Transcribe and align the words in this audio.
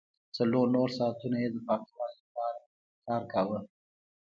څلور 0.37 0.65
نور 0.75 0.89
ساعتونه 0.97 1.37
یې 1.43 1.49
د 1.51 1.57
پانګوال 1.67 2.11
لپاره 2.23 2.59
کار 3.05 3.23
کاوه 3.31 3.59